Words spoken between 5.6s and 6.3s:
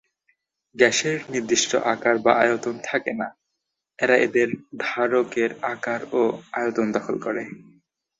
আকার ও